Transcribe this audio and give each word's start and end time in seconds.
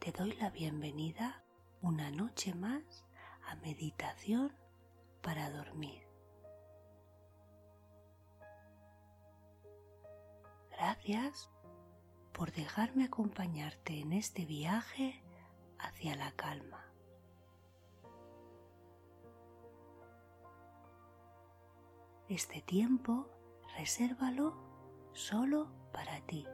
te 0.00 0.12
doy 0.12 0.32
la 0.36 0.48
bienvenida 0.48 1.44
una 1.82 2.10
noche 2.10 2.54
más 2.54 3.04
a 3.46 3.54
meditación 3.56 4.50
para 5.20 5.50
dormir. 5.50 6.08
Gracias 10.70 11.50
por 12.32 12.50
dejarme 12.52 13.04
acompañarte 13.04 14.00
en 14.00 14.14
este 14.14 14.46
viaje 14.46 15.22
hacia 15.78 16.16
la 16.16 16.32
calma. 16.32 16.82
Este 22.30 22.62
tiempo 22.62 23.28
resérvalo 23.76 24.54
solo 25.12 25.70
para 25.92 26.22
ti. 26.22 26.46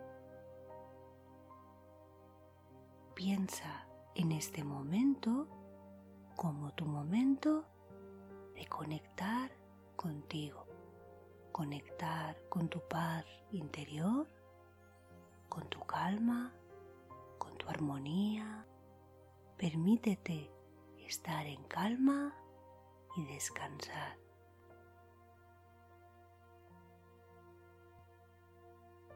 Piensa 3.17 3.89
en 4.15 4.31
este 4.31 4.63
momento 4.63 5.49
como 6.37 6.75
tu 6.75 6.85
momento 6.85 7.65
de 8.55 8.67
conectar 8.67 9.51
contigo, 9.97 10.67
conectar 11.51 12.37
con 12.51 12.69
tu 12.69 12.87
paz 12.87 13.25
interior, 13.53 14.29
con 15.49 15.67
tu 15.71 15.81
calma, 15.81 16.53
con 17.39 17.57
tu 17.57 17.67
armonía. 17.71 18.67
Permítete 19.57 20.51
estar 20.99 21.47
en 21.47 21.65
calma 21.65 22.37
y 23.17 23.25
descansar. 23.25 24.19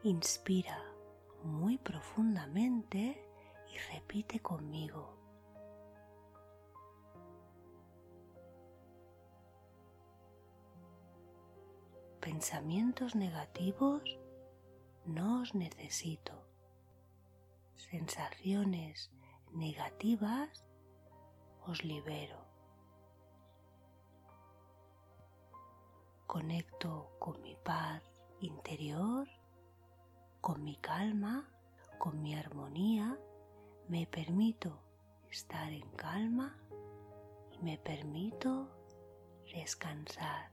Inspira 0.01 0.83
muy 1.43 1.77
profundamente 1.77 3.30
y 3.71 3.77
repite 3.93 4.39
conmigo. 4.39 5.17
Pensamientos 12.19 13.15
negativos 13.15 14.03
no 15.05 15.41
os 15.41 15.55
necesito. 15.55 16.33
Sensaciones 17.75 19.11
negativas 19.53 20.63
os 21.65 21.83
libero. 21.83 22.45
Conecto 26.27 27.11
con 27.19 27.41
mi 27.41 27.55
paz 27.55 28.03
interior, 28.39 29.27
con 30.39 30.63
mi 30.63 30.77
calma, 30.77 31.49
con 31.97 32.21
mi 32.21 32.35
armonía 32.35 33.17
me 33.91 34.07
permito 34.07 34.81
estar 35.29 35.69
en 35.73 35.85
calma 35.97 36.57
y 37.51 37.61
me 37.61 37.77
permito 37.77 38.69
descansar. 39.53 40.49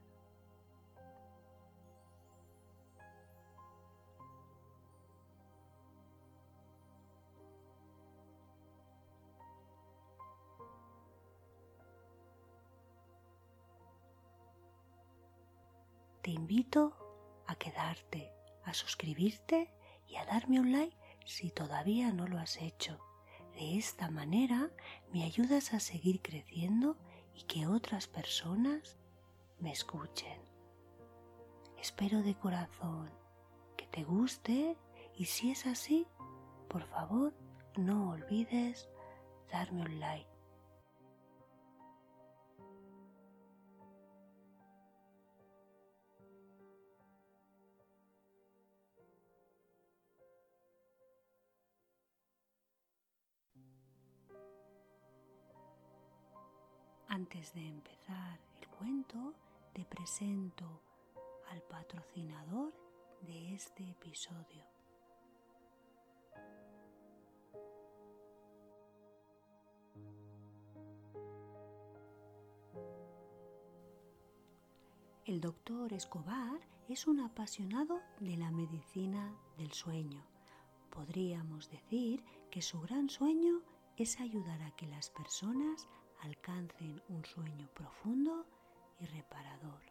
Te 16.21 16.31
invito 16.31 16.93
a 17.47 17.55
quedarte, 17.55 18.33
a 18.65 18.73
suscribirte 18.73 19.73
y 20.09 20.17
a 20.17 20.25
darme 20.25 20.59
un 20.59 20.73
like 20.73 20.97
si 21.25 21.51
todavía 21.51 22.11
no 22.11 22.27
lo 22.27 22.37
has 22.37 22.57
hecho. 22.57 23.08
De 23.59 23.77
esta 23.77 24.09
manera 24.09 24.71
me 25.11 25.25
ayudas 25.25 25.73
a 25.73 25.81
seguir 25.81 26.21
creciendo 26.21 26.95
y 27.35 27.43
que 27.43 27.67
otras 27.67 28.07
personas 28.07 28.97
me 29.59 29.73
escuchen. 29.73 30.39
Espero 31.77 32.23
de 32.23 32.35
corazón 32.35 33.11
que 33.75 33.85
te 33.87 34.05
guste 34.05 34.77
y 35.13 35.25
si 35.25 35.51
es 35.51 35.65
así, 35.65 36.07
por 36.69 36.85
favor 36.85 37.33
no 37.75 38.11
olvides 38.11 38.87
darme 39.51 39.81
un 39.81 39.99
like. 39.99 40.38
Antes 57.11 57.55
de 57.55 57.67
empezar 57.67 58.39
el 58.61 58.67
cuento, 58.67 59.33
te 59.73 59.83
presento 59.83 60.83
al 61.49 61.59
patrocinador 61.63 62.71
de 63.21 63.55
este 63.55 63.89
episodio. 63.89 64.63
El 75.25 75.41
doctor 75.41 75.91
Escobar 75.93 76.59
es 76.89 77.07
un 77.07 77.21
apasionado 77.21 78.01
de 78.19 78.37
la 78.37 78.51
medicina 78.51 79.35
del 79.57 79.71
sueño. 79.71 80.23
Podríamos 80.91 81.71
decir 81.71 82.23
que 82.51 82.61
su 82.61 82.79
gran 82.81 83.09
sueño 83.09 83.63
es 83.97 84.19
ayudar 84.19 84.61
a 84.61 84.75
que 84.75 84.85
las 84.85 85.09
personas 85.09 85.87
alcancen 86.21 87.01
un 87.09 87.25
sueño 87.25 87.69
profundo 87.73 88.45
y 88.99 89.05
reparador. 89.05 89.81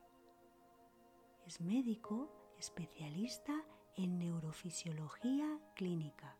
Es 1.46 1.60
médico 1.60 2.30
especialista 2.58 3.54
en 3.96 4.18
neurofisiología 4.18 5.58
clínica, 5.74 6.36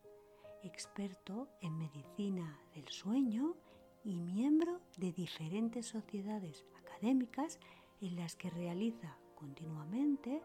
experto 0.63 1.49
en 1.61 1.79
medicina 1.79 2.61
del 2.75 2.89
sueño 2.89 3.57
y 4.05 4.21
miembro 4.21 4.81
de 4.97 5.13
diferentes 5.13 5.87
sociedades 5.87 6.65
académicas 6.79 7.59
en 8.01 8.17
las 8.17 8.37
que 8.37 8.51
realiza 8.51 9.17
continuamente 9.35 10.43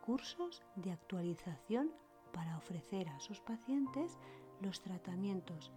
cursos 0.00 0.62
de 0.76 0.92
actualización 0.92 1.92
para 2.32 2.56
ofrecer 2.56 3.08
a 3.08 3.20
sus 3.20 3.40
pacientes 3.40 4.18
los 4.60 4.80
tratamientos 4.80 5.72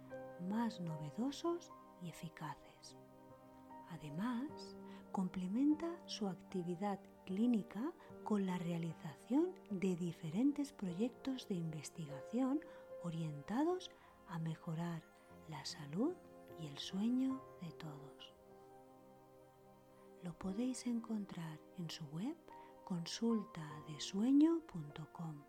más 0.48 0.80
novedosos 0.80 1.72
y 2.02 2.08
eficaces. 2.08 2.73
Además, 3.90 4.76
complementa 5.12 5.88
su 6.06 6.28
actividad 6.28 6.98
clínica 7.24 7.92
con 8.24 8.44
la 8.46 8.58
realización 8.58 9.54
de 9.70 9.96
diferentes 9.96 10.72
proyectos 10.72 11.48
de 11.48 11.54
investigación 11.54 12.60
orientados 13.02 13.90
a 14.28 14.38
mejorar 14.38 15.02
la 15.48 15.64
salud 15.64 16.14
y 16.58 16.66
el 16.66 16.76
sueño 16.78 17.40
de 17.60 17.70
todos. 17.72 18.34
Lo 20.22 20.32
podéis 20.38 20.86
encontrar 20.86 21.58
en 21.78 21.90
su 21.90 22.04
web 22.06 22.36
consultadesueño.com. 22.84 25.44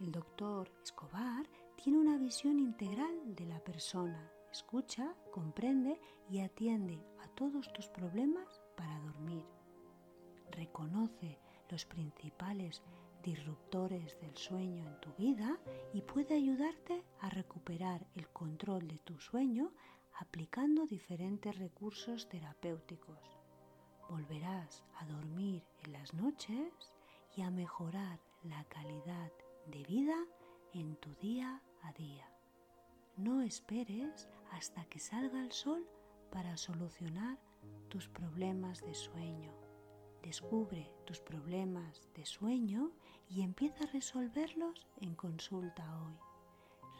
El 0.00 0.12
doctor 0.12 0.70
Escobar 0.82 1.48
tiene 1.76 1.98
una 1.98 2.18
visión 2.18 2.58
integral 2.58 3.34
de 3.34 3.46
la 3.46 3.60
persona 3.60 4.30
escucha, 4.52 5.14
comprende 5.30 6.00
y 6.28 6.40
atiende 6.40 7.04
a 7.22 7.28
todos 7.28 7.72
tus 7.72 7.88
problemas 7.88 8.60
para 8.76 8.98
dormir. 9.00 9.44
Reconoce 10.50 11.38
los 11.68 11.84
principales 11.84 12.82
disruptores 13.22 14.18
del 14.20 14.36
sueño 14.36 14.86
en 14.86 15.00
tu 15.00 15.12
vida 15.14 15.58
y 15.92 16.02
puede 16.02 16.34
ayudarte 16.34 17.04
a 17.20 17.30
recuperar 17.30 18.06
el 18.14 18.28
control 18.28 18.88
de 18.88 18.98
tu 18.98 19.18
sueño 19.18 19.72
aplicando 20.18 20.86
diferentes 20.86 21.56
recursos 21.58 22.28
terapéuticos. 22.28 23.18
Volverás 24.08 24.84
a 24.98 25.06
dormir 25.06 25.64
en 25.84 25.92
las 25.92 26.12
noches 26.14 26.72
y 27.36 27.42
a 27.42 27.50
mejorar 27.50 28.18
la 28.42 28.64
calidad 28.64 29.30
de 29.66 29.84
vida 29.84 30.16
en 30.72 30.96
tu 30.96 31.14
día 31.16 31.62
a 31.82 31.92
día. 31.92 32.28
No 33.16 33.42
esperes 33.42 34.28
hasta 34.50 34.84
que 34.86 34.98
salga 34.98 35.42
el 35.42 35.52
sol 35.52 35.86
para 36.30 36.56
solucionar 36.56 37.38
tus 37.88 38.08
problemas 38.08 38.80
de 38.82 38.94
sueño. 38.94 39.52
Descubre 40.22 40.92
tus 41.06 41.20
problemas 41.20 42.08
de 42.14 42.26
sueño 42.26 42.90
y 43.28 43.42
empieza 43.42 43.84
a 43.84 43.88
resolverlos 43.88 44.86
en 45.00 45.14
consulta 45.14 45.84
hoy. 46.02 46.16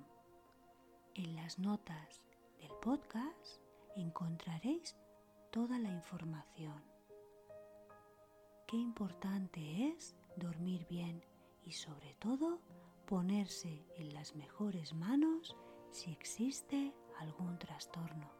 En 1.15 1.35
las 1.35 1.57
notas 1.59 2.21
del 2.59 2.71
podcast 2.81 3.61
encontraréis 3.95 4.95
toda 5.51 5.79
la 5.79 5.89
información. 5.89 6.96
Qué 8.67 8.75
importante 8.75 9.87
es 9.87 10.13
dormir 10.35 10.85
bien 10.89 11.23
y 11.63 11.71
sobre 11.71 12.15
todo 12.15 12.59
ponerse 13.05 13.85
en 13.95 14.13
las 14.13 14.35
mejores 14.35 14.93
manos 14.93 15.55
si 15.89 16.11
existe 16.11 16.93
algún 17.17 17.57
trastorno. 17.59 18.36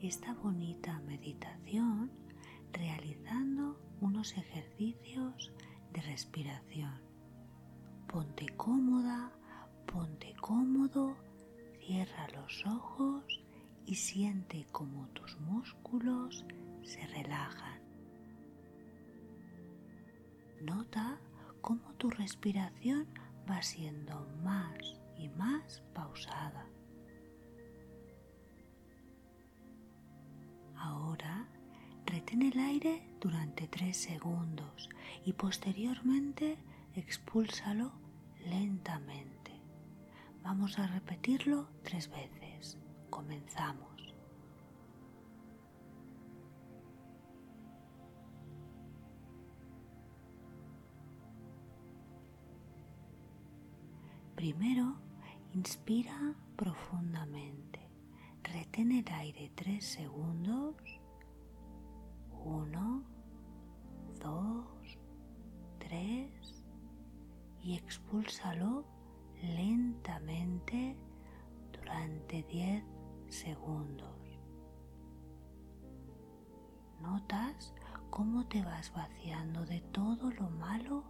Esta 0.00 0.32
bonita 0.32 0.98
meditación 1.00 2.10
realizando 2.72 3.78
unos 4.00 4.34
ejercicios 4.36 5.52
de 5.92 6.00
respiración. 6.00 6.98
Ponte 8.06 8.46
cómoda, 8.56 9.30
ponte 9.86 10.34
cómodo, 10.40 11.16
cierra 11.80 12.28
los 12.28 12.64
ojos 12.66 13.24
y 13.84 13.94
siente 13.94 14.66
como 14.72 15.06
tus 15.08 15.38
músculos 15.40 16.46
se 16.82 17.06
relajan. 17.08 17.80
Nota 20.62 21.20
cómo 21.60 21.92
tu 21.94 22.08
respiración 22.10 23.06
va 23.48 23.60
siendo 23.60 24.26
más 24.42 24.78
y 25.18 25.28
más 25.28 25.82
pausada. 25.92 26.69
Ahora 30.80 31.46
retén 32.06 32.40
el 32.42 32.58
aire 32.58 33.02
durante 33.20 33.68
tres 33.68 33.98
segundos 33.98 34.88
y 35.26 35.34
posteriormente 35.34 36.56
expúlsalo 36.94 37.92
lentamente. 38.46 39.52
Vamos 40.42 40.78
a 40.78 40.86
repetirlo 40.86 41.68
tres 41.82 42.10
veces. 42.10 42.78
Comenzamos. 43.10 43.90
Primero, 54.34 54.96
inspira 55.52 56.34
profundamente. 56.56 57.79
Retén 58.42 58.92
el 58.92 59.12
aire 59.12 59.50
tres 59.54 59.84
segundos. 59.84 60.74
Uno, 62.44 63.02
dos, 64.20 64.98
tres. 65.78 66.64
Y 67.62 67.76
expúlsalo 67.76 68.84
lentamente 69.42 70.96
durante 71.72 72.42
diez 72.44 72.84
segundos. 73.28 74.08
Notas 77.00 77.74
cómo 78.10 78.44
te 78.46 78.62
vas 78.62 78.92
vaciando 78.92 79.64
de 79.64 79.80
todo 79.92 80.30
lo 80.32 80.50
malo 80.50 81.04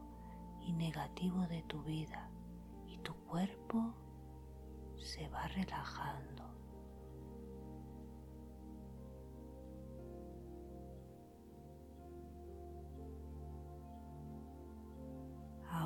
y 0.61 0.73
negativo 0.73 1.47
de 1.49 1.63
tu 1.63 1.83
vida 1.83 2.31
y 2.87 2.99
tu 2.99 3.15
cuerpo 3.27 3.95
se 4.99 5.29
va 5.29 5.49
relajando. 5.49 6.40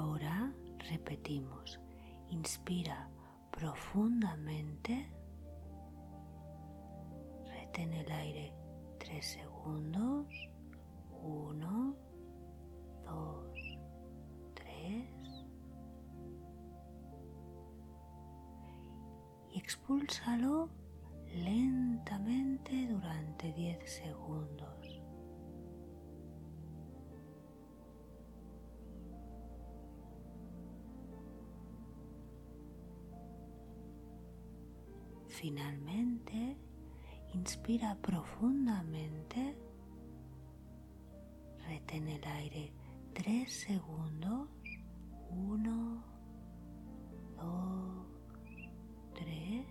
Ahora 0.05 0.53
repetimos, 0.91 1.81
inspira 2.29 3.09
profundamente, 3.51 5.09
retén 7.47 7.91
el 7.95 8.13
aire 8.13 8.53
tres 8.99 9.25
segundos, 9.39 10.27
uno, 11.23 11.97
dos, 13.07 13.59
tres, 14.53 15.09
y 19.53 19.59
expúlsalo 19.59 20.69
lentamente 21.33 22.89
durante 22.89 23.55
diez 23.55 23.91
segundos. 23.91 24.74
Finalmente, 35.41 36.57
inspira 37.35 37.97
profundamente, 37.97 39.59
retén 41.67 42.07
el 42.07 42.25
aire 42.25 42.73
tres 43.13 43.53
segundos, 43.53 44.49
uno, 45.31 46.05
dos, 47.37 48.07
tres, 49.15 49.67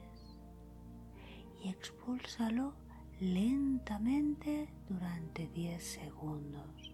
y 1.64 1.70
expúlsalo 1.70 2.74
lentamente 3.22 4.68
durante 4.90 5.48
diez 5.48 5.82
segundos. 5.82 6.93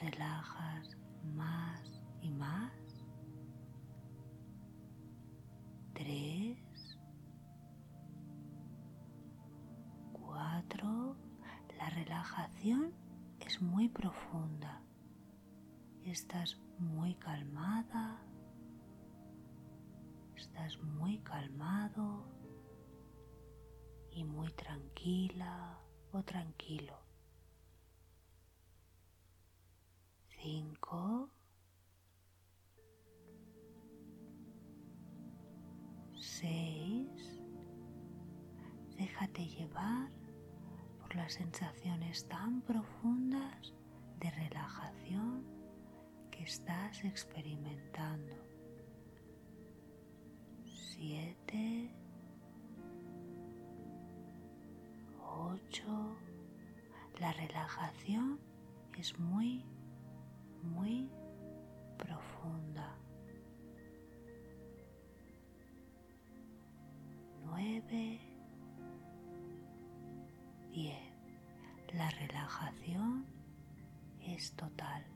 Relajas 0.00 0.96
más 1.34 2.02
y 2.20 2.30
más. 2.30 2.72
tres, 5.96 6.98
cuatro. 10.12 11.16
La 11.78 11.88
relajación 11.90 12.92
es 13.40 13.60
muy 13.62 13.88
profunda. 13.88 14.82
Estás 16.04 16.58
muy 16.78 17.14
calmada. 17.14 18.22
Estás 20.36 20.78
muy 20.82 21.18
calmado 21.18 22.26
y 24.10 24.24
muy 24.24 24.52
tranquila 24.52 25.80
o 26.12 26.22
tranquilo. 26.22 27.05
Cinco. 30.46 31.28
Seis. 36.14 37.42
Déjate 38.96 39.44
llevar 39.44 40.08
por 41.00 41.16
las 41.16 41.32
sensaciones 41.32 42.28
tan 42.28 42.60
profundas 42.60 43.74
de 44.20 44.30
relajación 44.30 45.44
que 46.30 46.44
estás 46.44 47.04
experimentando. 47.04 48.36
Siete. 50.64 51.92
Ocho. 55.20 56.16
La 57.18 57.32
relajación 57.32 58.38
es 58.96 59.18
muy, 59.18 59.64
muy 60.66 61.08
profunda. 61.96 62.96
Nueve, 67.44 68.20
diez. 70.72 70.96
La 71.94 72.10
relajación 72.10 73.24
es 74.20 74.52
total. 74.52 75.15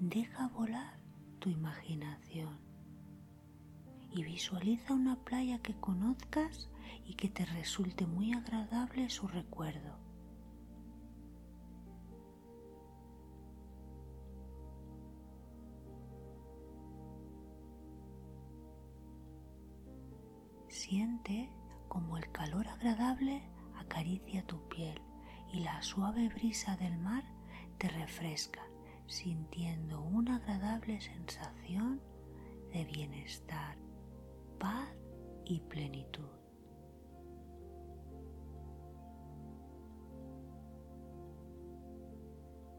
Deja 0.00 0.48
volar 0.48 0.98
tu 1.40 1.50
imaginación 1.50 2.58
y 4.10 4.24
visualiza 4.24 4.94
una 4.94 5.16
playa 5.24 5.58
que 5.58 5.78
conozcas 5.78 6.70
y 7.04 7.14
que 7.14 7.28
te 7.28 7.44
resulte 7.44 8.06
muy 8.06 8.32
agradable 8.32 9.10
su 9.10 9.28
recuerdo. 9.28 9.98
Siente 20.68 21.50
como 21.88 22.16
el 22.16 22.32
calor 22.32 22.66
agradable 22.68 23.42
acaricia 23.76 24.46
tu 24.46 24.66
piel 24.68 25.00
y 25.52 25.60
la 25.60 25.82
suave 25.82 26.28
brisa 26.30 26.76
del 26.78 26.96
mar 26.98 27.24
te 27.78 27.88
refresca, 27.88 28.69
sintiendo 29.10 30.00
una 30.02 30.36
agradable 30.36 31.00
sensación 31.00 32.00
de 32.72 32.84
bienestar, 32.84 33.76
paz 34.58 34.88
y 35.44 35.58
plenitud. 35.60 36.30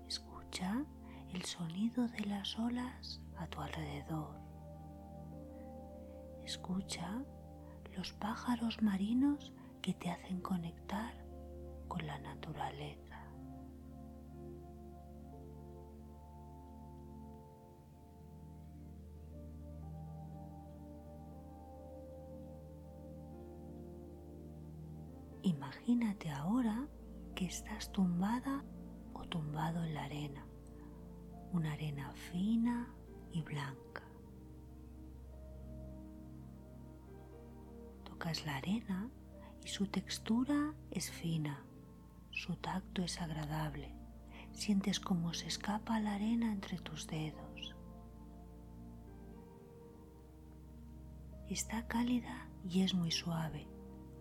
Escucha 0.08 0.86
el 1.34 1.44
sonido 1.44 2.08
de 2.08 2.26
las 2.26 2.58
olas 2.58 3.22
a 3.38 3.48
tu 3.48 3.60
alrededor. 3.60 4.40
Escucha 6.46 7.24
los 7.98 8.14
pájaros 8.14 8.82
marinos 8.82 9.52
que 9.82 9.94
te 9.94 10.10
hacen 10.10 10.40
conectar 10.40 11.14
con 11.90 12.08
la 12.08 12.18
naturaleza. 12.20 13.01
Imagínate 25.82 26.30
ahora 26.30 26.88
que 27.34 27.46
estás 27.46 27.92
tumbada 27.92 28.64
o 29.14 29.26
tumbado 29.26 29.84
en 29.84 29.96
la 29.96 30.04
arena, 30.04 30.46
una 31.54 31.74
arena 31.74 32.12
fina 32.12 32.88
y 33.32 33.42
blanca. 33.42 34.04
Tocas 38.04 38.46
la 38.46 38.58
arena 38.58 39.10
y 39.66 39.70
su 39.70 39.88
textura 39.88 40.76
es 40.92 41.10
fina, 41.10 41.66
su 42.30 42.56
tacto 42.58 43.02
es 43.02 43.20
agradable. 43.20 43.92
Sientes 44.52 45.00
cómo 45.00 45.34
se 45.34 45.48
escapa 45.48 46.00
la 46.00 46.14
arena 46.14 46.52
entre 46.52 46.78
tus 46.78 47.08
dedos. 47.08 47.76
Está 51.50 51.88
cálida 51.88 52.48
y 52.70 52.84
es 52.84 52.94
muy 52.94 53.10
suave 53.10 53.71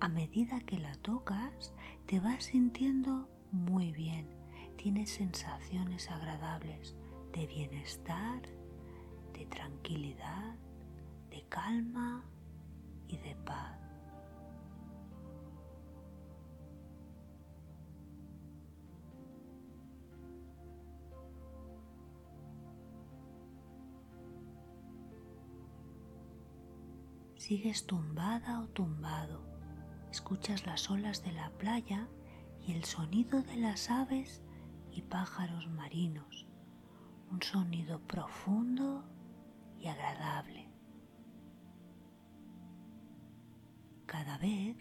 a 0.00 0.08
medida 0.08 0.60
que 0.60 0.78
la 0.78 0.94
tocas, 0.96 1.74
te 2.06 2.20
vas 2.20 2.44
sintiendo 2.44 3.28
muy 3.52 3.92
bien. 3.92 4.26
Tienes 4.76 5.10
sensaciones 5.10 6.10
agradables 6.10 6.96
de 7.32 7.46
bienestar, 7.46 8.42
de 9.34 9.44
tranquilidad, 9.46 10.56
de 11.30 11.44
calma 11.48 12.24
y 13.08 13.18
de 13.18 13.36
paz. 13.44 13.76
Sigues 27.36 27.84
tumbada 27.84 28.60
o 28.60 28.68
tumbado 28.68 29.59
escuchas 30.10 30.66
las 30.66 30.90
olas 30.90 31.22
de 31.22 31.32
la 31.32 31.50
playa 31.50 32.08
y 32.66 32.72
el 32.72 32.84
sonido 32.84 33.42
de 33.42 33.56
las 33.56 33.90
aves 33.90 34.42
y 34.90 35.02
pájaros 35.02 35.68
marinos, 35.68 36.46
un 37.30 37.42
sonido 37.42 38.00
profundo 38.06 39.04
y 39.78 39.86
agradable. 39.86 40.68
Cada 44.06 44.36
vez 44.38 44.76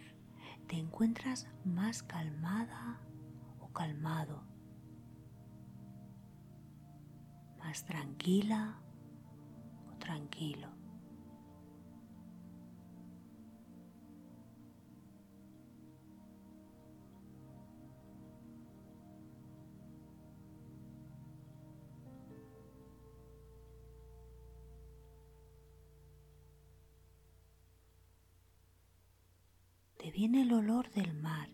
te 0.67 0.77
encuentras 0.77 1.47
más 1.63 2.01
calmada 2.01 2.99
o 3.59 3.71
calmado, 3.71 4.43
más 7.59 7.85
tranquila 7.85 8.81
o 9.87 9.97
tranquilo. 9.99 10.78
Viene 30.19 30.41
el 30.41 30.51
olor 30.51 30.91
del 30.91 31.13
mar, 31.13 31.47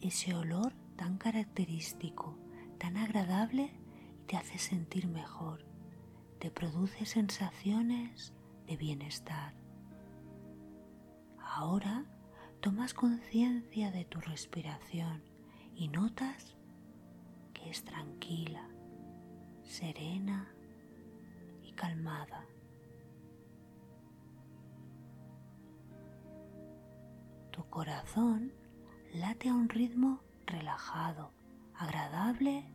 ese 0.00 0.36
olor 0.36 0.72
tan 0.94 1.18
característico, 1.18 2.38
tan 2.78 2.96
agradable 2.96 3.72
y 4.20 4.24
te 4.26 4.36
hace 4.36 4.56
sentir 4.58 5.08
mejor, 5.08 5.66
te 6.38 6.48
produce 6.48 7.06
sensaciones 7.06 8.32
de 8.68 8.76
bienestar. 8.76 9.56
Ahora 11.40 12.04
tomas 12.60 12.94
conciencia 12.94 13.90
de 13.90 14.04
tu 14.04 14.20
respiración 14.20 15.24
y 15.74 15.88
notas 15.88 16.56
que 17.52 17.68
es 17.68 17.82
tranquila, 17.82 18.68
serena 19.64 20.54
y 21.64 21.72
calmada. 21.72 22.46
Tu 27.54 27.62
corazón 27.70 28.52
late 29.12 29.48
a 29.48 29.54
un 29.54 29.68
ritmo 29.68 30.24
relajado, 30.44 31.30
agradable 31.76 32.68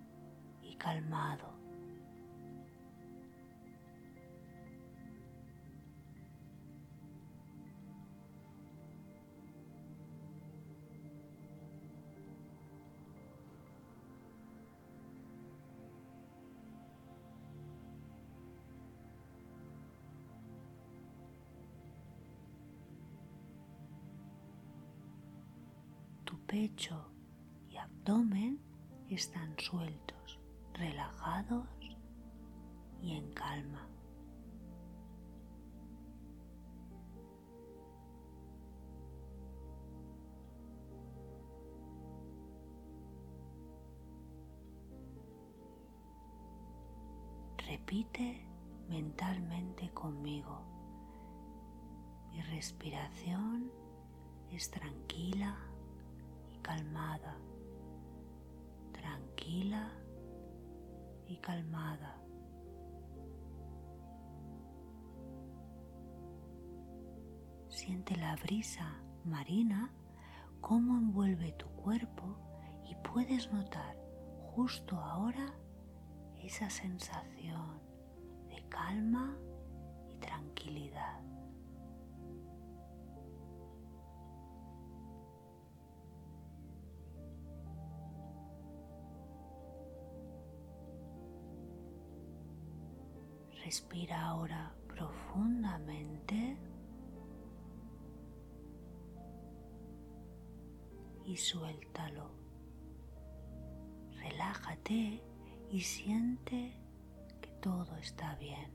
y 0.62 0.78
calmado. 0.78 1.59
Pecho 26.60 27.06
y 27.70 27.78
abdomen 27.78 28.60
están 29.08 29.58
sueltos, 29.58 30.42
relajados 30.74 31.70
y 33.02 33.16
en 33.16 33.32
calma. 33.32 33.88
Repite 47.70 48.46
mentalmente 48.90 49.90
conmigo. 49.94 50.60
Mi 52.34 52.42
respiración 52.42 53.72
es 54.52 54.70
tranquila 54.70 55.69
calmada, 56.62 57.38
tranquila 58.92 59.92
y 61.28 61.38
calmada. 61.38 62.16
Siente 67.70 68.16
la 68.16 68.36
brisa 68.36 69.02
marina 69.24 69.92
cómo 70.62 70.98
envuelve 70.98 71.54
tu 71.54 71.68
cuerpo 71.70 72.38
y 72.84 72.96
puedes 73.08 73.52
notar 73.54 73.96
justo 74.56 74.98
ahora 74.98 75.54
esa 76.44 76.70
sensación 76.70 77.80
de 78.50 78.68
calma 78.70 79.38
y 80.10 80.16
tranquilidad. 80.16 81.29
Respira 93.70 94.26
ahora 94.26 94.74
profundamente 94.88 96.58
y 101.24 101.38
suéltalo. 101.38 102.32
Relájate 104.24 105.22
y 105.70 105.82
siente 105.82 106.80
que 107.42 107.50
todo 107.62 107.96
está 107.98 108.34
bien. 108.38 108.72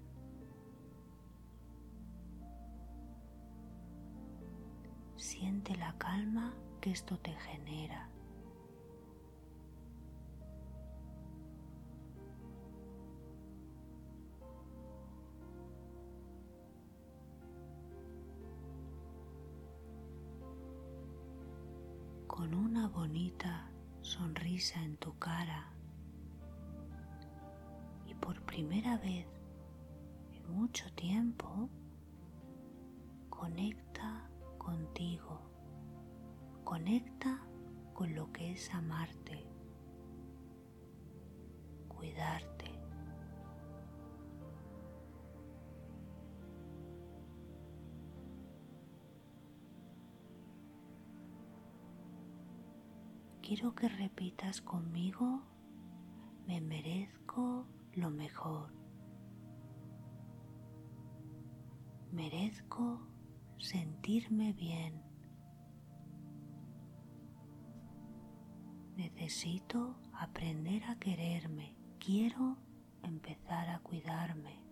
Siente 5.17 5.75
la 5.75 5.99
calma 5.99 6.55
que 6.81 6.93
esto 6.93 7.19
te 7.19 7.33
genera. 7.33 8.14
Sonrisa 24.01 24.83
en 24.83 24.97
tu 24.97 25.17
cara. 25.19 25.71
Y 28.07 28.15
por 28.15 28.43
primera 28.43 28.99
vez 28.99 29.27
en 30.33 30.53
mucho 30.53 30.93
tiempo 30.95 31.69
conecta 33.31 34.29
contigo, 34.59 35.41
conecta 36.65 37.41
con 37.93 38.15
lo 38.15 38.33
que 38.33 38.53
es 38.53 38.75
amarte, 38.75 39.47
cuidarte. 41.89 42.54
Quiero 53.45 53.75
que 53.75 53.91
repitas 53.91 54.63
conmigo, 54.63 55.43
me 56.47 56.63
merezco 56.63 57.67
lo 57.93 58.09
mejor. 58.09 58.73
Merezco 62.11 63.07
sentirme 63.59 64.55
bien. 64.55 65.03
Necesito 68.97 70.01
aprender 70.15 70.83
a 70.85 70.99
quererme. 70.99 71.77
Quiero 71.99 72.57
empezar 73.03 73.69
a 73.69 73.81
cuidarme. 73.81 74.65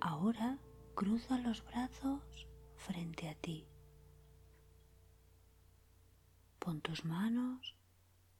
Ahora 0.00 0.60
cruza 0.94 1.38
los 1.38 1.64
brazos 1.64 2.53
frente 2.86 3.28
a 3.28 3.34
ti. 3.34 3.66
Pon 6.58 6.80
tus 6.82 7.04
manos 7.04 7.74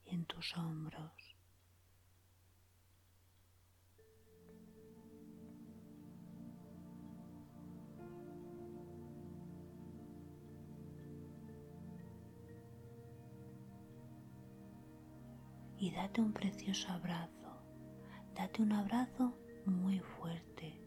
en 0.05 0.27
tus 0.27 0.57
hombros. 0.57 1.13
Y 15.79 15.91
date 15.91 16.21
un 16.21 16.33
precioso 16.33 16.89
abrazo. 16.93 17.31
Date 18.35 18.63
un 18.63 18.73
abrazo 18.73 19.39
muy 19.67 20.01
fuerte. 20.01 20.84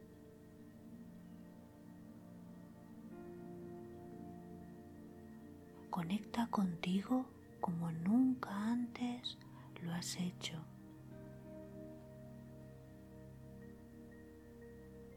Conecta 6.08 6.48
contigo 6.48 7.26
como 7.60 7.92
nunca 7.92 8.50
antes 8.72 9.38
lo 9.84 9.92
has 9.92 10.16
hecho. 10.16 10.54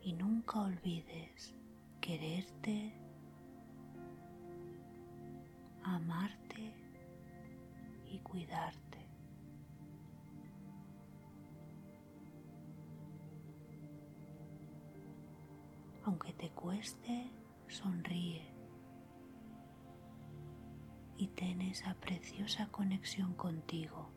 Y 0.02 0.14
nunca 0.14 0.62
olvides 0.62 1.54
quererte, 2.00 2.92
amarte 5.84 6.74
y 8.10 8.18
cuidarte. 8.18 9.06
Aunque 16.02 16.32
te 16.32 16.50
cueste, 16.50 17.30
sonríe 17.68 18.49
y 21.20 21.26
ten 21.28 21.60
esa 21.60 21.92
preciosa 21.96 22.68
conexión 22.68 23.34
contigo. 23.34 24.08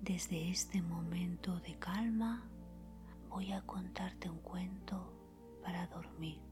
Desde 0.00 0.48
este 0.48 0.80
momento 0.80 1.60
de 1.60 1.78
calma 1.78 2.48
voy 3.28 3.52
a 3.52 3.60
contarte 3.66 4.30
un 4.30 4.38
cuento 4.38 5.12
para 5.62 5.86
dormir. 5.88 6.51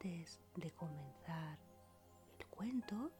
Antes 0.00 0.40
de 0.56 0.70
comenzar 0.70 1.58
el 2.38 2.46
cuento, 2.46 3.10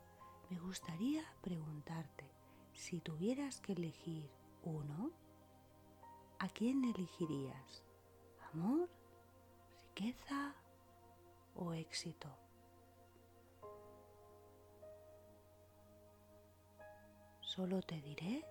me 0.48 0.58
gustaría 0.58 1.22
preguntarte, 1.42 2.24
si 2.72 3.00
tuvieras 3.00 3.60
que 3.60 3.72
elegir 3.72 4.30
uno, 4.62 5.10
¿a 6.38 6.48
quién 6.48 6.84
elegirías? 6.84 7.84
¿Amor, 8.52 8.88
riqueza 9.88 10.54
o 11.54 11.74
éxito? 11.74 12.34
Solo 17.40 17.82
te 17.82 18.00
diré 18.00 18.42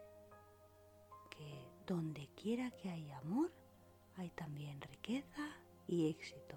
que 1.31 1.67
donde 1.87 2.27
quiera 2.35 2.69
que 2.71 2.91
haya 2.91 3.17
amor, 3.17 3.51
hay 4.17 4.29
también 4.29 4.79
riqueza 4.81 5.47
y 5.87 6.09
éxito. 6.09 6.55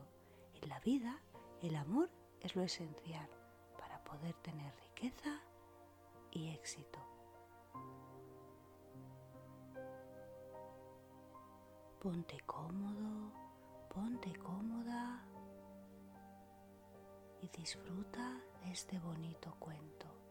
En 0.60 0.68
la 0.68 0.78
vida 0.80 1.22
el 1.62 1.76
amor 1.76 2.10
es 2.40 2.56
lo 2.56 2.62
esencial 2.62 3.28
para 3.78 4.02
poder 4.04 4.34
tener 4.42 4.74
riqueza 4.76 5.40
y 6.30 6.50
éxito. 6.50 6.98
ponte 12.02 12.36
cómodo, 12.46 13.30
ponte 13.88 14.32
cómoda 14.34 15.24
y 17.40 17.48
disfruta 17.50 18.40
de 18.60 18.72
este 18.72 18.98
bonito 18.98 19.54
cuento. 19.60 20.21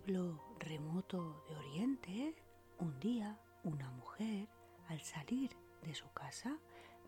Pueblo 0.00 0.42
remoto 0.58 1.42
de 1.48 1.56
Oriente, 1.56 2.34
un 2.78 3.00
día 3.00 3.40
una 3.64 3.90
mujer, 3.92 4.46
al 4.88 5.00
salir 5.00 5.56
de 5.82 5.94
su 5.94 6.12
casa, 6.12 6.58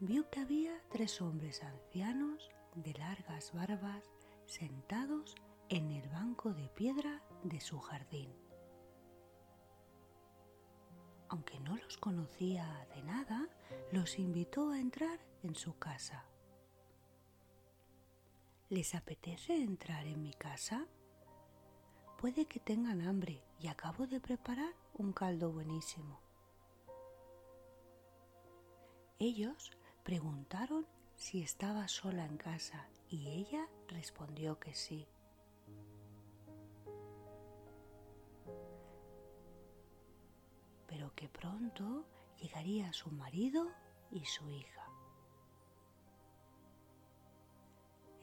vio 0.01 0.31
que 0.31 0.41
había 0.41 0.73
tres 0.91 1.21
hombres 1.21 1.63
ancianos 1.63 2.49
de 2.77 2.95
largas 2.95 3.53
barbas 3.53 4.11
sentados 4.47 5.35
en 5.69 5.91
el 5.91 6.09
banco 6.09 6.55
de 6.55 6.67
piedra 6.71 7.23
de 7.43 7.61
su 7.61 7.79
jardín. 7.79 8.33
Aunque 11.29 11.61
no 11.61 11.77
los 11.77 11.99
conocía 11.99 12.89
de 12.95 13.03
nada, 13.03 13.49
los 13.93 14.19
invitó 14.19 14.71
a 14.71 14.81
entrar 14.81 15.21
en 15.43 15.55
su 15.55 15.79
casa. 15.79 16.25
¿Les 18.71 18.95
apetece 18.95 19.57
entrar 19.57 20.07
en 20.07 20.23
mi 20.23 20.33
casa? 20.33 20.87
Puede 22.19 22.47
que 22.47 22.59
tengan 22.59 23.01
hambre 23.03 23.45
y 23.61 23.69
acabo 23.69 24.09
de 24.09 24.19
preparar 24.19 24.75
un 24.95 25.13
caldo 25.13 25.53
buenísimo. 25.53 26.19
Ellos 29.21 29.71
preguntaron 30.03 30.85
si 31.15 31.43
estaba 31.43 31.87
sola 31.87 32.25
en 32.25 32.37
casa 32.37 32.89
y 33.09 33.29
ella 33.29 33.69
respondió 33.87 34.59
que 34.59 34.75
sí. 34.75 35.07
Pero 40.89 41.15
que 41.15 41.29
pronto 41.29 42.05
llegaría 42.41 42.93
su 42.93 43.13
marido 43.13 43.71
y 44.11 44.25
su 44.25 44.51
hija. 44.51 44.91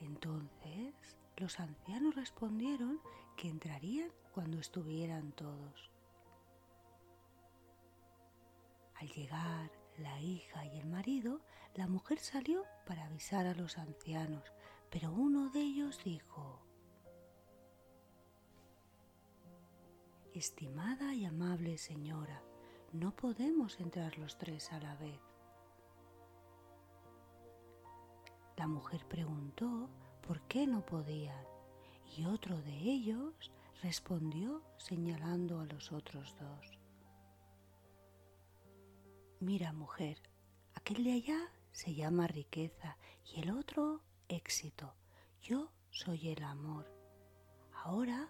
Entonces 0.00 1.16
los 1.38 1.58
ancianos 1.60 2.14
respondieron 2.14 3.00
que 3.36 3.48
entrarían 3.48 4.10
cuando 4.32 4.58
estuvieran 4.58 5.32
todos. 5.32 5.90
Al 8.96 9.08
llegar 9.10 9.70
la 9.98 10.20
hija 10.20 10.64
y 10.66 10.78
el 10.78 10.86
marido, 10.86 11.40
la 11.74 11.86
mujer 11.86 12.18
salió 12.18 12.64
para 12.86 13.04
avisar 13.04 13.46
a 13.46 13.54
los 13.54 13.78
ancianos, 13.78 14.44
pero 14.90 15.12
uno 15.12 15.50
de 15.50 15.60
ellos 15.60 16.00
dijo, 16.04 16.62
Estimada 20.34 21.14
y 21.14 21.24
amable 21.24 21.78
señora, 21.78 22.42
no 22.92 23.14
podemos 23.14 23.80
entrar 23.80 24.18
los 24.18 24.36
tres 24.36 24.72
a 24.72 24.80
la 24.80 24.94
vez. 24.96 25.20
La 28.56 28.66
mujer 28.66 29.06
preguntó 29.06 29.88
por 30.26 30.40
qué 30.42 30.66
no 30.66 30.84
podían 30.84 31.55
y 32.16 32.24
otro 32.24 32.60
de 32.62 32.76
ellos 32.76 33.52
respondió 33.82 34.62
señalando 34.78 35.60
a 35.60 35.66
los 35.66 35.92
otros 35.92 36.34
dos. 36.38 36.78
Mira, 39.40 39.72
mujer, 39.72 40.18
aquel 40.74 41.04
de 41.04 41.12
allá 41.12 41.52
se 41.72 41.94
llama 41.94 42.26
riqueza 42.26 42.96
y 43.24 43.40
el 43.40 43.50
otro 43.50 44.00
éxito. 44.28 44.94
Yo 45.42 45.70
soy 45.90 46.28
el 46.28 46.42
amor. 46.42 46.90
Ahora 47.84 48.28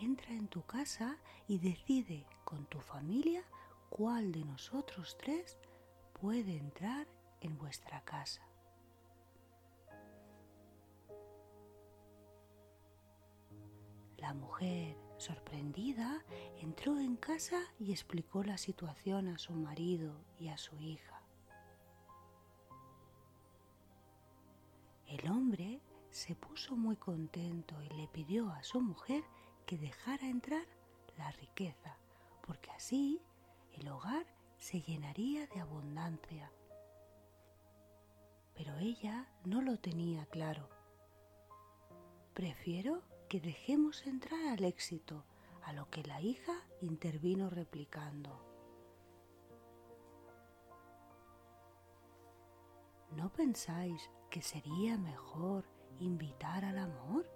entra 0.00 0.32
en 0.32 0.48
tu 0.48 0.62
casa 0.62 1.18
y 1.48 1.58
decide 1.58 2.26
con 2.44 2.66
tu 2.66 2.80
familia 2.80 3.42
cuál 3.90 4.32
de 4.32 4.44
nosotros 4.44 5.16
tres 5.18 5.58
puede 6.20 6.56
entrar 6.56 7.08
en 7.40 7.58
vuestra 7.58 8.00
casa. 8.02 8.45
La 14.26 14.34
mujer, 14.34 14.96
sorprendida, 15.18 16.20
entró 16.60 16.98
en 16.98 17.14
casa 17.14 17.60
y 17.78 17.92
explicó 17.92 18.42
la 18.42 18.58
situación 18.58 19.28
a 19.28 19.38
su 19.38 19.52
marido 19.52 20.20
y 20.36 20.48
a 20.48 20.58
su 20.58 20.76
hija. 20.80 21.22
El 25.06 25.30
hombre 25.30 25.80
se 26.10 26.34
puso 26.34 26.74
muy 26.74 26.96
contento 26.96 27.80
y 27.84 27.88
le 27.90 28.08
pidió 28.08 28.50
a 28.50 28.64
su 28.64 28.80
mujer 28.80 29.22
que 29.64 29.78
dejara 29.78 30.28
entrar 30.28 30.66
la 31.18 31.30
riqueza, 31.30 31.96
porque 32.44 32.72
así 32.72 33.22
el 33.74 33.88
hogar 33.88 34.26
se 34.56 34.80
llenaría 34.80 35.46
de 35.46 35.60
abundancia. 35.60 36.50
Pero 38.56 38.76
ella 38.78 39.28
no 39.44 39.62
lo 39.62 39.78
tenía 39.78 40.26
claro. 40.26 40.68
Prefiero 42.34 43.04
que 43.28 43.40
dejemos 43.40 44.06
entrar 44.06 44.46
al 44.48 44.64
éxito, 44.64 45.24
a 45.64 45.72
lo 45.72 45.90
que 45.90 46.02
la 46.04 46.20
hija 46.20 46.54
intervino 46.80 47.50
replicando. 47.50 48.40
¿No 53.16 53.32
pensáis 53.32 54.10
que 54.30 54.42
sería 54.42 54.96
mejor 54.96 55.64
invitar 55.98 56.64
al 56.64 56.78
amor? 56.78 57.28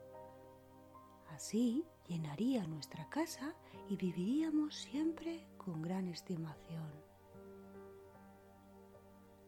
Así 1.31 1.85
llenaría 2.07 2.67
nuestra 2.67 3.09
casa 3.09 3.55
y 3.89 3.97
viviríamos 3.97 4.77
siempre 4.77 5.47
con 5.57 5.83
gran 5.83 6.07
estimación. 6.07 6.93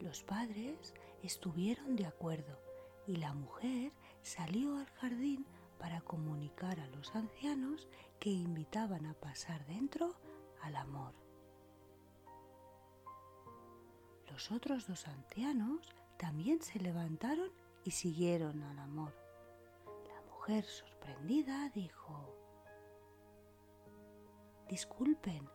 Los 0.01 0.23
padres 0.25 0.95
estuvieron 1.23 1.95
de 1.95 2.07
acuerdo 2.07 2.59
y 3.07 3.17
la 3.17 3.35
mujer 3.35 3.93
salió 4.23 4.77
al 4.77 4.87
jardín 4.87 5.47
para 5.83 6.01
comunicar 6.01 6.79
a 6.79 6.87
los 6.87 7.13
ancianos 7.17 7.89
que 8.21 8.31
invitaban 8.31 9.05
a 9.05 9.15
pasar 9.15 9.67
dentro 9.67 10.15
al 10.63 10.77
amor. 10.77 11.13
Los 14.31 14.53
otros 14.53 14.87
dos 14.87 15.09
ancianos 15.09 15.93
también 16.19 16.63
se 16.63 16.79
levantaron 16.79 17.51
y 17.83 17.91
siguieron 17.91 18.63
al 18.63 18.79
amor. 18.79 19.13
La 20.07 20.23
mujer 20.31 20.65
sorprendida 20.65 21.69
dijo, 21.71 22.33
Disculpen, 24.69 25.49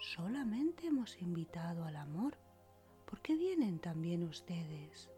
solamente 0.00 0.86
hemos 0.86 1.20
invitado 1.20 1.84
al 1.84 1.96
amor. 1.96 2.38
¿Por 3.04 3.20
qué 3.20 3.36
vienen 3.36 3.78
también 3.80 4.24
ustedes? 4.24 5.10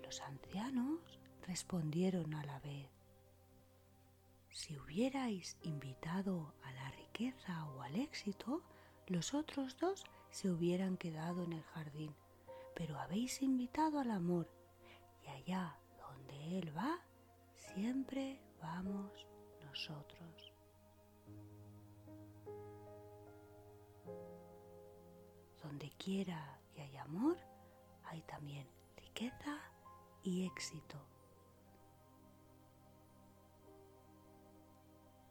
Los 0.00 0.20
ancianos 0.20 1.15
respondieron 1.46 2.34
a 2.34 2.44
la 2.44 2.58
vez, 2.60 2.88
si 4.50 4.76
hubierais 4.78 5.56
invitado 5.62 6.54
a 6.64 6.72
la 6.72 6.90
riqueza 6.92 7.66
o 7.66 7.82
al 7.82 7.94
éxito, 7.96 8.62
los 9.06 9.34
otros 9.34 9.76
dos 9.78 10.04
se 10.30 10.50
hubieran 10.50 10.96
quedado 10.96 11.44
en 11.44 11.52
el 11.52 11.62
jardín, 11.62 12.14
pero 12.74 12.98
habéis 12.98 13.42
invitado 13.42 14.00
al 14.00 14.10
amor, 14.10 14.50
y 15.24 15.28
allá 15.28 15.78
donde 15.98 16.58
Él 16.58 16.76
va, 16.76 16.98
siempre 17.54 18.40
vamos 18.60 19.26
nosotros. 19.62 20.52
Donde 25.62 25.90
quiera 25.98 26.58
que 26.74 26.82
haya 26.82 27.02
amor, 27.02 27.36
hay 28.04 28.22
también 28.22 28.66
riqueza 28.96 29.58
y 30.22 30.46
éxito. 30.46 30.96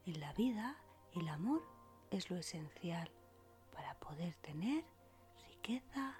En 0.06 0.20
la 0.20 0.34
vida 0.34 0.78
el 1.14 1.28
amor 1.30 1.64
es 2.12 2.30
lo 2.30 2.38
esencial 2.38 3.10
para 3.74 4.00
poder 4.00 4.36
tener 4.36 4.84
riqueza 5.50 6.16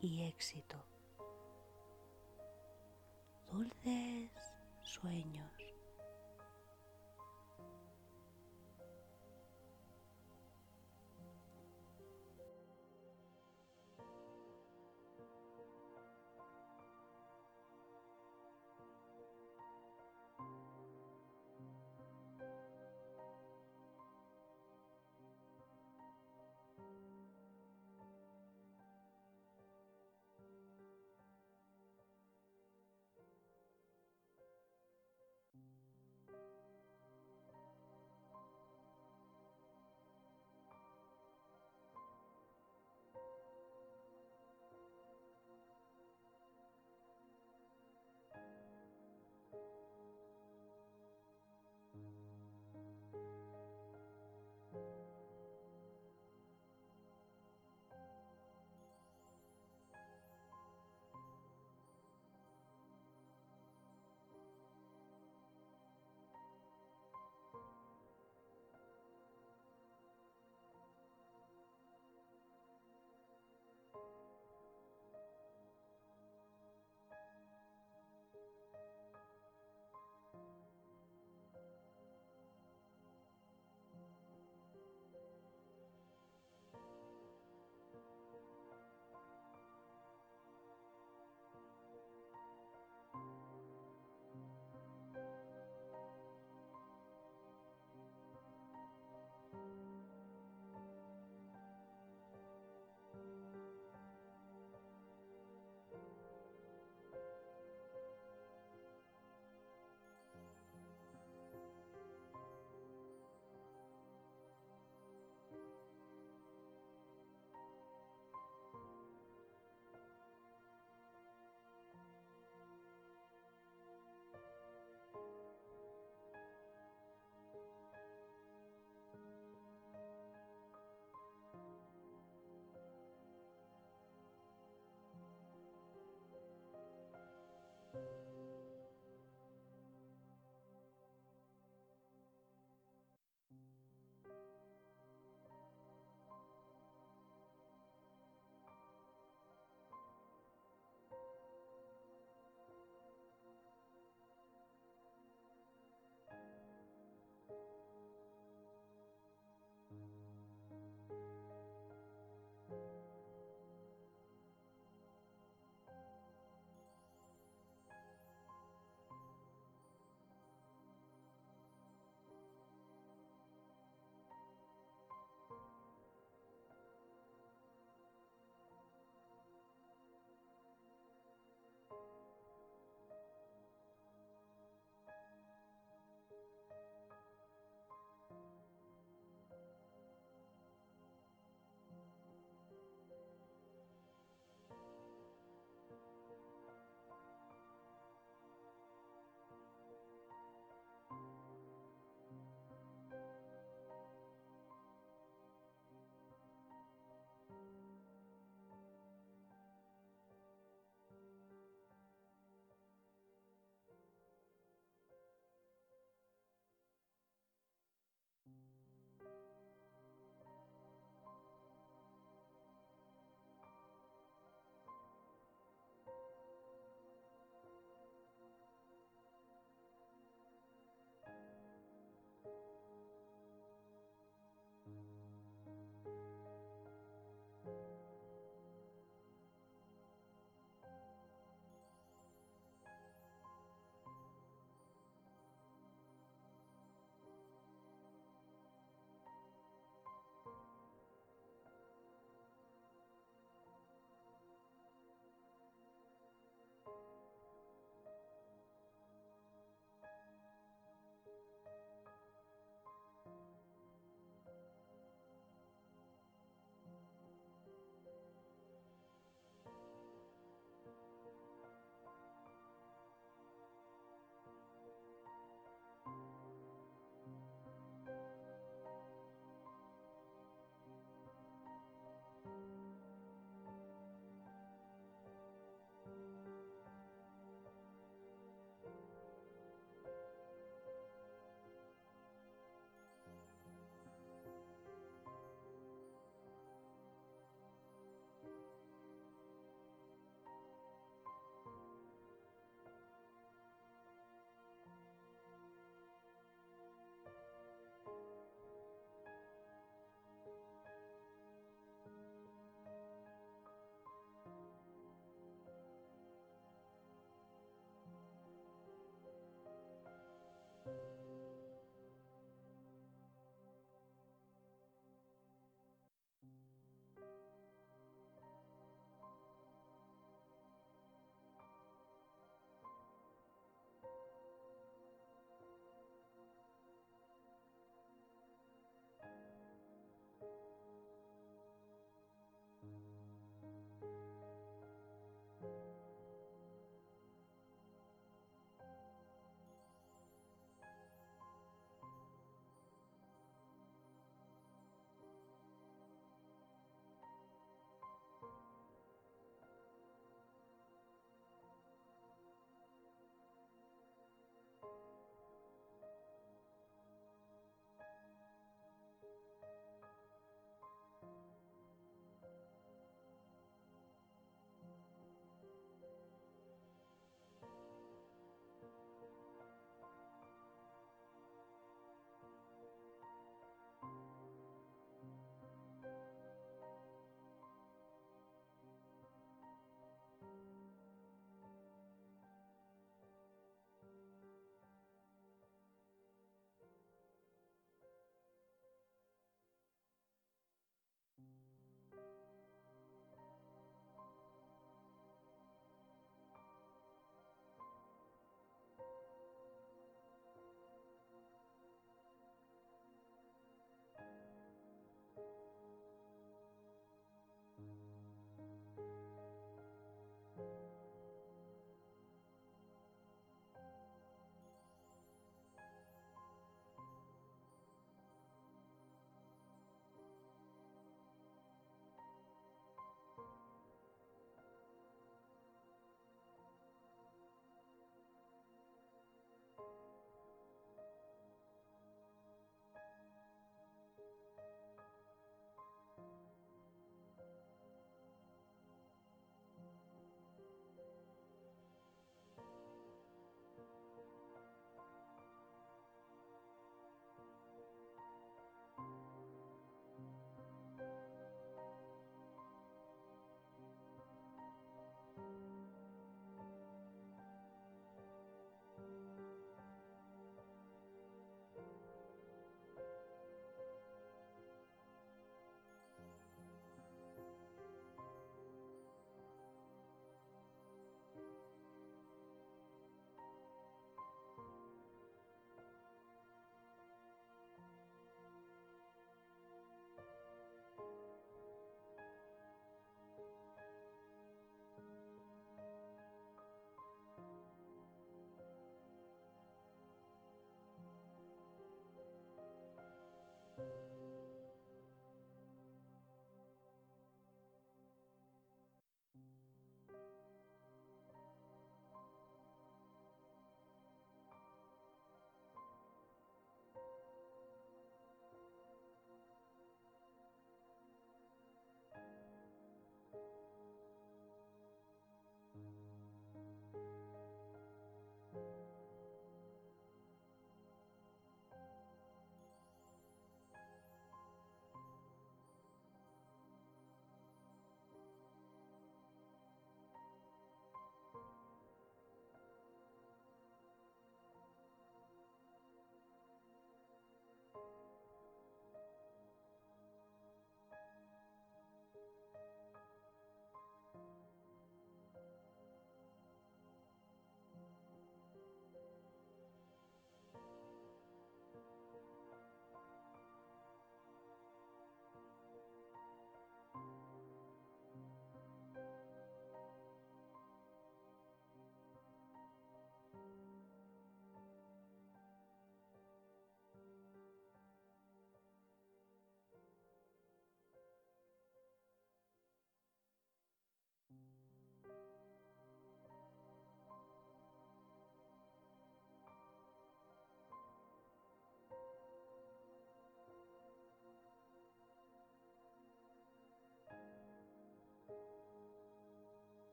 y 0.00 0.22
éxito. 0.22 0.82
Dulces 3.50 4.30
sueños. 4.82 5.57